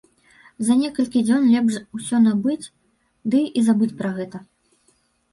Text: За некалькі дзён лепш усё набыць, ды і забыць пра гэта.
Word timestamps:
За 0.67 0.75
некалькі 0.83 1.19
дзён 1.25 1.43
лепш 1.55 1.75
усё 1.97 2.21
набыць, 2.27 2.65
ды 3.33 3.41
і 3.61 3.63
забыць 3.67 3.97
пра 4.01 4.09
гэта. 4.17 4.37